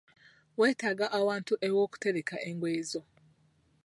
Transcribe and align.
Weetaaga 0.59 1.05
ewantu 1.19 1.53
ewookutereka 1.67 2.35
engoye 2.49 2.81
zo. 2.91 3.01